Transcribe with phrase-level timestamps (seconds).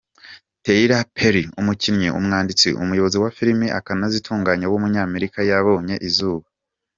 [0.63, 6.45] Tyler Perry, umukinnyi, umwanditsi, umuyobozi wa film akanazitunganya w’umunyamerika yabonye izuba.